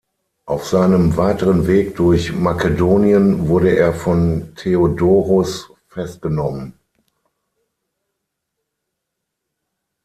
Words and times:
Auf 0.47 0.67
seinem 0.67 1.15
weiteren 1.15 1.67
Weg 1.67 1.95
durch 1.95 2.33
Makedonien 2.33 3.47
wurde 3.49 3.77
er 3.77 3.93
von 3.93 4.51
Theodoros 4.55 5.69
festgenommen. 5.89 6.73